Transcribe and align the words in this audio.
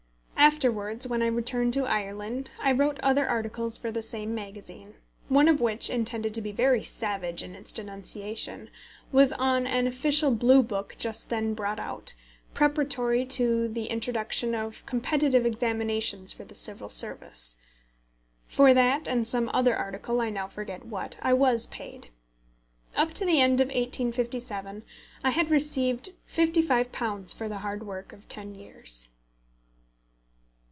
Afterwards, 0.41 1.07
when 1.07 1.21
I 1.21 1.27
returned 1.27 1.71
to 1.73 1.85
Ireland, 1.85 2.51
I 2.59 2.71
wrote 2.73 2.99
other 3.01 3.25
articles 3.27 3.77
for 3.77 3.89
the 3.91 4.01
same 4.01 4.33
magazine, 4.35 4.95
one 5.29 5.47
of 5.47 5.61
which, 5.61 5.87
intended 5.89 6.33
to 6.33 6.41
be 6.41 6.51
very 6.51 6.83
savage 6.83 7.41
in 7.43 7.53
its 7.55 7.71
denunciation, 7.71 8.69
was 9.13 9.31
on 9.33 9.65
an 9.67 9.85
official 9.87 10.31
blue 10.31 10.61
book 10.63 10.95
just 10.97 11.29
then 11.29 11.53
brought 11.53 11.79
out, 11.79 12.15
preparatory 12.55 13.23
to 13.27 13.69
the 13.69 13.85
introduction 13.85 14.53
of 14.55 14.85
competitive 14.87 15.45
examinations 15.45 16.33
for 16.33 16.43
the 16.43 16.55
Civil 16.55 16.89
Service. 16.89 17.55
For 18.47 18.73
that 18.73 19.07
and 19.07 19.25
some 19.27 19.49
other 19.53 19.75
article, 19.75 20.19
I 20.19 20.31
now 20.31 20.47
forget 20.49 20.83
what, 20.85 21.17
I 21.21 21.31
was 21.33 21.67
paid. 21.67 22.09
Up 22.95 23.13
to 23.13 23.25
the 23.25 23.39
end 23.39 23.61
of 23.61 23.67
1857 23.67 24.83
I 25.23 25.29
had 25.29 25.49
received 25.51 26.11
£55 26.27 27.33
for 27.33 27.47
the 27.47 27.59
hard 27.59 27.83
work 27.87 28.11
of 28.11 28.27
ten 28.27 28.53
years. 28.55 29.07